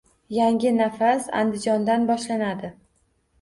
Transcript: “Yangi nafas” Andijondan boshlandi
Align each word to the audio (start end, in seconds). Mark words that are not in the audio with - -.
“Yangi 0.35 0.71
nafas” 0.77 1.27
Andijondan 1.41 2.09
boshlandi 2.09 2.73